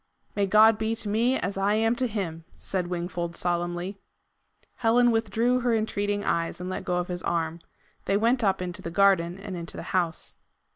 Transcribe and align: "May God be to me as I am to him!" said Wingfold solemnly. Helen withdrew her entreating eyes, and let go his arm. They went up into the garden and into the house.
"May 0.35 0.47
God 0.47 0.79
be 0.79 0.95
to 0.95 1.07
me 1.07 1.37
as 1.37 1.59
I 1.59 1.75
am 1.75 1.95
to 1.97 2.07
him!" 2.07 2.43
said 2.55 2.87
Wingfold 2.87 3.35
solemnly. 3.35 3.99
Helen 4.77 5.11
withdrew 5.11 5.59
her 5.59 5.75
entreating 5.75 6.23
eyes, 6.25 6.59
and 6.59 6.71
let 6.71 6.85
go 6.85 7.03
his 7.03 7.21
arm. 7.21 7.59
They 8.05 8.17
went 8.17 8.43
up 8.43 8.63
into 8.63 8.81
the 8.81 8.89
garden 8.89 9.37
and 9.39 9.55
into 9.55 9.77
the 9.77 9.83
house. 9.93 10.37